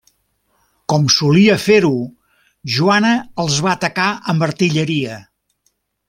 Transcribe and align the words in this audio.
Com 0.93 1.03
solia 1.15 1.57
fer-ho, 1.65 1.91
Joana 2.77 3.11
els 3.43 3.59
va 3.67 3.75
atacar 3.77 4.07
amb 4.33 4.47
artilleria. 4.51 5.19